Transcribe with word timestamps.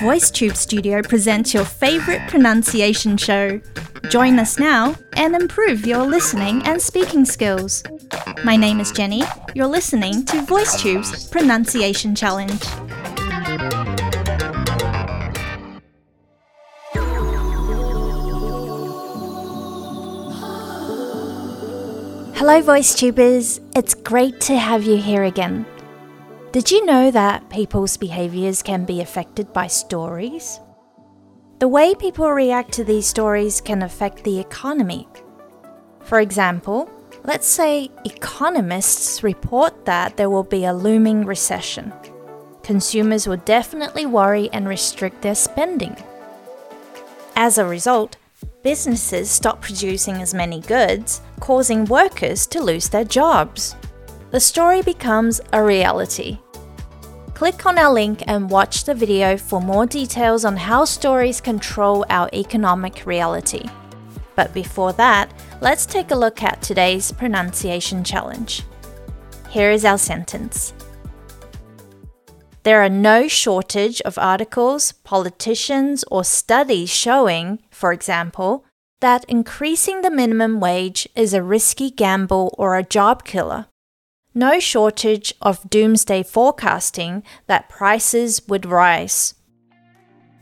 VoiceTube 0.00 0.56
Studio 0.56 1.00
presents 1.02 1.54
your 1.54 1.64
favorite 1.64 2.20
pronunciation 2.28 3.16
show. 3.16 3.60
Join 4.10 4.38
us 4.38 4.58
now 4.58 4.94
and 5.14 5.34
improve 5.34 5.86
your 5.86 6.04
listening 6.04 6.62
and 6.64 6.80
speaking 6.80 7.24
skills. 7.24 7.82
My 8.44 8.56
name 8.56 8.80
is 8.80 8.92
Jenny. 8.92 9.22
You're 9.54 9.66
listening 9.66 10.26
to 10.26 10.42
VoiceTube's 10.42 11.28
Pronunciation 11.28 12.14
Challenge. 12.14 12.62
Hello, 22.36 22.62
VoiceTubers. 22.62 23.60
It's 23.76 23.94
great 23.94 24.40
to 24.42 24.58
have 24.58 24.84
you 24.84 24.96
here 24.96 25.24
again. 25.24 25.66
Did 26.52 26.68
you 26.72 26.84
know 26.84 27.12
that 27.12 27.48
people's 27.48 27.96
behaviors 27.96 28.60
can 28.60 28.84
be 28.84 29.00
affected 29.00 29.52
by 29.52 29.68
stories? 29.68 30.58
The 31.60 31.68
way 31.68 31.94
people 31.94 32.28
react 32.28 32.72
to 32.72 32.82
these 32.82 33.06
stories 33.06 33.60
can 33.60 33.82
affect 33.82 34.24
the 34.24 34.40
economy. 34.40 35.06
For 36.02 36.18
example, 36.18 36.90
let's 37.22 37.46
say 37.46 37.88
economists 38.04 39.22
report 39.22 39.84
that 39.84 40.16
there 40.16 40.28
will 40.28 40.42
be 40.42 40.64
a 40.64 40.74
looming 40.74 41.24
recession. 41.24 41.92
Consumers 42.64 43.28
will 43.28 43.36
definitely 43.36 44.06
worry 44.06 44.50
and 44.52 44.66
restrict 44.66 45.22
their 45.22 45.36
spending. 45.36 45.96
As 47.36 47.58
a 47.58 47.64
result, 47.64 48.16
businesses 48.64 49.30
stop 49.30 49.62
producing 49.62 50.16
as 50.16 50.34
many 50.34 50.62
goods, 50.62 51.20
causing 51.38 51.84
workers 51.84 52.44
to 52.48 52.60
lose 52.60 52.88
their 52.88 53.04
jobs 53.04 53.76
the 54.30 54.40
story 54.40 54.80
becomes 54.80 55.40
a 55.52 55.62
reality. 55.62 56.38
Click 57.34 57.66
on 57.66 57.78
our 57.78 57.92
link 57.92 58.22
and 58.28 58.50
watch 58.50 58.84
the 58.84 58.94
video 58.94 59.36
for 59.36 59.60
more 59.60 59.86
details 59.86 60.44
on 60.44 60.56
how 60.56 60.84
stories 60.84 61.40
control 61.40 62.04
our 62.10 62.28
economic 62.32 63.06
reality. 63.06 63.64
But 64.36 64.54
before 64.54 64.92
that, 64.94 65.32
let's 65.60 65.84
take 65.84 66.12
a 66.12 66.16
look 66.16 66.42
at 66.42 66.62
today's 66.62 67.10
pronunciation 67.10 68.04
challenge. 68.04 68.62
Here 69.48 69.72
is 69.72 69.84
our 69.84 69.98
sentence. 69.98 70.74
There 72.62 72.82
are 72.82 72.90
no 72.90 73.26
shortage 73.26 74.00
of 74.02 74.18
articles, 74.18 74.92
politicians, 74.92 76.04
or 76.10 76.22
studies 76.24 76.90
showing, 76.90 77.60
for 77.70 77.92
example, 77.92 78.64
that 79.00 79.24
increasing 79.24 80.02
the 80.02 80.10
minimum 80.10 80.60
wage 80.60 81.08
is 81.16 81.32
a 81.32 81.42
risky 81.42 81.90
gamble 81.90 82.54
or 82.58 82.76
a 82.76 82.84
job 82.84 83.24
killer 83.24 83.66
no 84.40 84.58
shortage 84.58 85.34
of 85.42 85.68
doomsday 85.68 86.22
forecasting 86.22 87.22
that 87.46 87.68
prices 87.68 88.40
would 88.48 88.64
rise. 88.64 89.34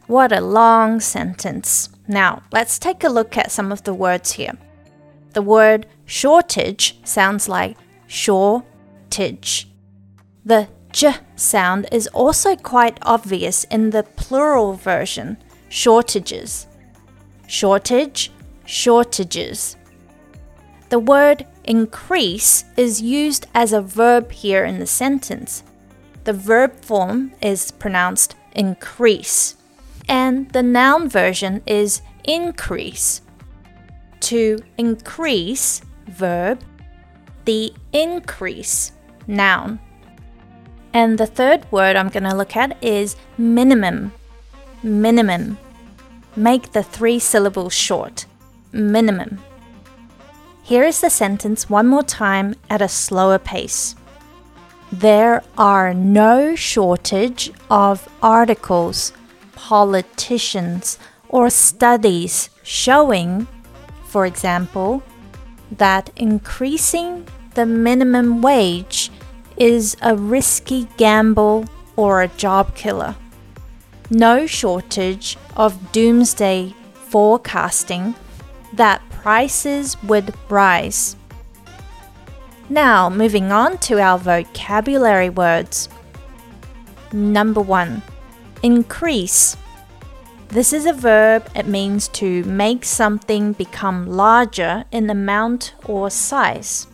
What 0.07 0.33
a 0.33 0.41
long 0.41 1.01
sentence. 1.01 1.91
Now, 2.07 2.43
let's 2.53 2.79
take 2.79 3.03
a 3.03 3.11
look 3.11 3.37
at 3.37 3.51
some 3.51 3.73
of 3.73 3.83
the 3.83 3.93
words 3.93 4.33
here. 4.33 4.57
The 5.35 5.43
word 5.43 5.87
shortage 6.07 6.99
sounds 7.05 7.49
like 7.49 7.77
shortage. 8.07 9.69
The 10.45 10.69
j 10.93 11.15
sound 11.37 11.89
is 11.93 12.07
also 12.15 12.57
quite 12.57 12.99
obvious 13.03 13.65
in 13.65 13.91
the 13.91 14.05
plural 14.05 14.75
version, 14.75 15.37
shortages. 15.69 16.67
Shortage, 17.49 18.31
shortages. 18.65 19.77
The 20.89 21.01
word 21.01 21.47
increase 21.69 22.65
is 22.79 23.03
used 23.03 23.47
as 23.55 23.73
a 23.73 23.83
verb 23.83 24.33
here 24.33 24.65
in 24.65 24.81
the 24.81 24.87
sentence. 24.87 25.63
The 26.25 26.33
verb 26.33 26.81
form 26.81 27.33
is 27.43 27.71
pronounced 27.71 28.35
increase, 28.53 29.57
and 30.09 30.51
the 30.51 30.63
noun 30.63 31.09
version 31.09 31.63
is 31.67 32.01
increase. 32.25 33.21
To 34.21 34.59
increase, 34.79 35.83
verb, 36.07 36.61
the 37.45 37.73
increase, 37.93 38.93
noun. 39.27 39.79
And 40.95 41.19
the 41.19 41.27
third 41.27 41.71
word 41.71 41.97
I'm 41.97 42.09
going 42.09 42.25
to 42.25 42.35
look 42.35 42.57
at 42.57 42.83
is 42.83 43.15
minimum. 43.37 44.13
Minimum. 44.83 45.59
Make 46.35 46.73
the 46.73 46.83
three 46.83 47.19
syllables 47.19 47.75
short. 47.75 48.25
Minimum. 48.73 49.39
Here 50.69 50.85
is 50.85 51.01
the 51.01 51.09
sentence 51.09 51.71
one 51.71 51.87
more 51.87 52.03
time 52.03 52.55
at 52.69 52.83
a 52.83 52.89
slower 52.89 53.39
pace. 53.39 53.95
There 54.93 55.43
are 55.57 55.95
no 55.95 56.55
shortage 56.57 57.51
of 57.71 58.07
articles, 58.23 59.15
politicians, 59.55 60.99
or 61.31 61.49
studies 61.49 62.51
showing, 62.63 63.47
for 64.09 64.27
example, 64.27 65.03
that 65.73 66.11
increasing 66.17 67.27
the 67.55 67.65
minimum 67.65 68.43
wage 68.43 69.11
is 69.57 69.97
a 70.03 70.15
risky 70.15 70.87
gamble 70.99 71.65
or 71.97 72.21
a 72.21 72.29
job 72.29 72.77
killer. 72.77 73.17
No 74.11 74.47
shortage 74.47 75.39
of 75.57 75.93
doomsday 75.93 76.75
forecasting 76.93 78.15
that 78.75 79.01
prices 79.23 80.01
would 80.05 80.35
rise. 80.49 81.17
Now, 82.69 83.09
moving 83.09 83.51
on 83.51 83.79
to 83.79 84.01
our 84.01 84.19
vocabulary 84.19 85.31
words. 85.31 85.89
Number 87.13 87.61
one, 87.61 88.03
increase. 88.63 89.57
This 90.49 90.73
is 90.73 90.87
a 90.87 90.93
verb, 90.93 91.49
it 91.55 91.67
means 91.67 92.09
to 92.09 92.45
make 92.45 92.85
something 92.85 93.53
become 93.53 94.07
larger 94.07 94.85
in 94.93 95.11
amount 95.11 95.75
or 95.85 96.11
size. 96.11 96.87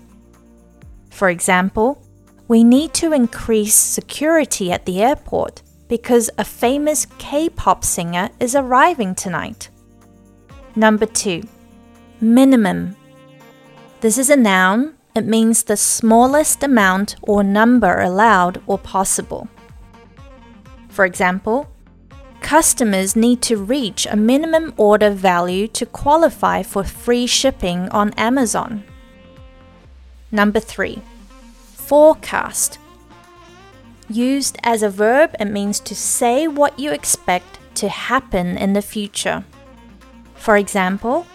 For 1.11 1.29
example, 1.29 2.03
we 2.49 2.62
need 2.65 2.93
to 2.95 3.12
increase 3.12 3.75
security 3.75 4.71
at 4.71 4.85
the 4.85 5.03
airport 5.03 5.62
because 5.89 6.31
a 6.39 6.45
famous 6.45 7.06
K 7.19 7.49
pop 7.49 7.85
singer 7.85 8.31
is 8.41 8.55
arriving 8.55 9.15
tonight. 9.15 9.71
Number 10.77 11.06
two, 11.06 11.43
minimum. 12.25 12.97
This 14.01 14.19
is 14.19 14.31
a 14.31 14.37
noun. 14.37 14.95
It 15.15 15.27
means 15.27 15.62
the 15.62 15.77
smallest 15.77 16.62
amount 16.62 17.17
or 17.23 17.45
number 17.45 18.01
allowed 18.01 18.61
or 18.67 18.79
possible. 18.79 19.49
For 20.89 21.05
example, 21.05 21.69
customers 22.41 23.15
need 23.15 23.43
to 23.43 23.57
reach 23.57 24.07
a 24.07 24.17
minimum 24.17 24.75
order 24.77 25.11
value 25.11 25.69
to 25.69 25.87
qualify 25.87 26.62
for 26.62 26.83
free 26.83 27.27
shipping 27.27 27.89
on 27.91 28.12
Amazon. 28.15 28.85
Number 30.33 30.61
3. 30.61 31.01
Forecast. 31.75 32.79
Used 34.09 34.59
as 34.62 34.83
a 34.83 34.91
verb, 34.91 35.35
it 35.39 35.47
means 35.47 35.79
to 35.81 35.95
say 35.95 36.49
what 36.49 36.79
you 36.79 36.91
expect 36.93 37.59
to 37.77 37.89
happen 37.89 38.56
in 38.59 38.73
the 38.73 38.83
future. 38.83 39.45
For 40.35 40.56
example, 40.56 41.27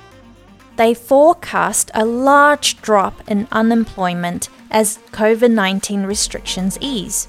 they 0.80 0.94
forecast 0.94 1.92
a 1.94 2.06
large 2.06 2.82
drop 2.82 3.22
in 3.28 3.46
unemployment 3.52 4.48
as 4.72 4.98
COVID 5.12 5.52
19 5.52 6.04
restrictions 6.04 6.78
ease. 6.80 7.28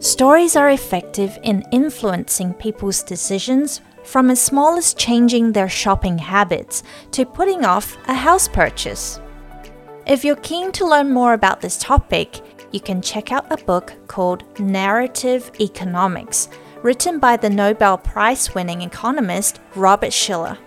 Stories 0.00 0.56
are 0.56 0.70
effective 0.70 1.38
in 1.44 1.64
influencing 1.70 2.52
people's 2.54 3.04
decisions 3.04 3.80
from 4.02 4.28
as 4.28 4.42
small 4.42 4.76
as 4.76 4.94
changing 4.94 5.52
their 5.52 5.68
shopping 5.68 6.18
habits 6.18 6.82
to 7.12 7.24
putting 7.24 7.64
off 7.64 7.96
a 8.08 8.14
house 8.14 8.48
purchase. 8.48 9.20
If 10.06 10.24
you're 10.24 10.34
keen 10.50 10.72
to 10.72 10.88
learn 10.88 11.12
more 11.12 11.34
about 11.34 11.60
this 11.60 11.78
topic, 11.78 12.40
you 12.70 12.80
can 12.80 13.00
check 13.00 13.32
out 13.32 13.50
a 13.50 13.64
book 13.64 13.92
called 14.06 14.44
Narrative 14.58 15.50
Economics, 15.60 16.48
written 16.82 17.18
by 17.18 17.36
the 17.36 17.50
Nobel 17.50 17.98
Prize 17.98 18.54
winning 18.54 18.82
economist 18.82 19.60
Robert 19.74 20.12
Shiller. 20.12 20.58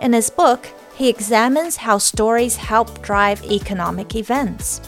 In 0.00 0.12
his 0.12 0.30
book, 0.30 0.68
he 0.94 1.08
examines 1.08 1.76
how 1.76 1.98
stories 1.98 2.56
help 2.56 3.02
drive 3.02 3.42
economic 3.44 4.14
events. 4.14 4.80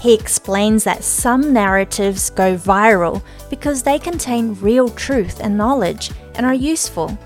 He 0.00 0.14
explains 0.14 0.84
that 0.84 1.04
some 1.04 1.52
narratives 1.52 2.30
go 2.30 2.56
viral 2.56 3.22
because 3.48 3.82
they 3.82 3.98
contain 3.98 4.54
real 4.60 4.88
truth 4.88 5.40
and 5.40 5.56
knowledge 5.56 6.10
and 6.34 6.44
are 6.44 6.54
useful. 6.54 7.16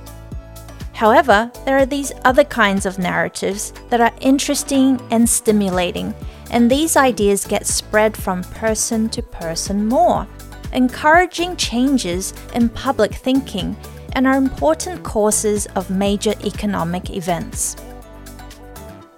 However, 0.92 1.50
there 1.64 1.78
are 1.78 1.86
these 1.86 2.12
other 2.24 2.44
kinds 2.44 2.84
of 2.84 2.98
narratives 2.98 3.72
that 3.88 4.00
are 4.00 4.12
interesting 4.20 5.00
and 5.10 5.28
stimulating 5.28 6.14
and 6.50 6.70
these 6.70 6.96
ideas 6.96 7.44
get 7.44 7.66
spread 7.66 8.16
from 8.16 8.42
person 8.44 9.08
to 9.10 9.22
person 9.22 9.86
more, 9.86 10.26
encouraging 10.72 11.56
changes 11.56 12.32
in 12.54 12.68
public 12.68 13.14
thinking 13.14 13.76
and 14.12 14.26
are 14.26 14.36
important 14.36 15.02
causes 15.02 15.66
of 15.76 15.90
major 15.90 16.34
economic 16.44 17.10
events. 17.10 17.76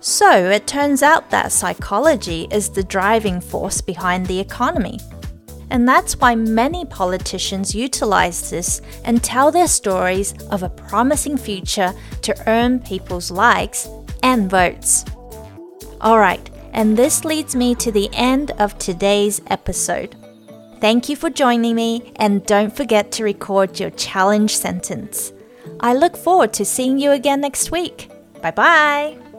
So 0.00 0.50
it 0.50 0.66
turns 0.66 1.02
out 1.02 1.30
that 1.30 1.52
psychology 1.52 2.48
is 2.50 2.70
the 2.70 2.82
driving 2.82 3.40
force 3.40 3.80
behind 3.80 4.26
the 4.26 4.40
economy. 4.40 4.98
And 5.70 5.86
that's 5.86 6.18
why 6.18 6.34
many 6.34 6.84
politicians 6.84 7.74
utilize 7.74 8.50
this 8.50 8.82
and 9.04 9.22
tell 9.22 9.52
their 9.52 9.68
stories 9.68 10.32
of 10.50 10.62
a 10.62 10.70
promising 10.70 11.36
future 11.36 11.92
to 12.22 12.48
earn 12.48 12.80
people's 12.80 13.30
likes 13.30 13.88
and 14.22 14.50
votes. 14.50 15.04
Alright, 16.02 16.49
and 16.72 16.96
this 16.96 17.24
leads 17.24 17.54
me 17.54 17.74
to 17.76 17.90
the 17.90 18.08
end 18.12 18.52
of 18.52 18.78
today's 18.78 19.40
episode. 19.48 20.16
Thank 20.80 21.08
you 21.08 21.16
for 21.16 21.28
joining 21.30 21.74
me, 21.74 22.12
and 22.16 22.44
don't 22.46 22.74
forget 22.74 23.12
to 23.12 23.24
record 23.24 23.78
your 23.78 23.90
challenge 23.90 24.56
sentence. 24.56 25.32
I 25.80 25.94
look 25.94 26.16
forward 26.16 26.52
to 26.54 26.64
seeing 26.64 26.98
you 26.98 27.10
again 27.12 27.40
next 27.40 27.70
week. 27.70 28.10
Bye 28.40 28.52
bye! 28.52 29.29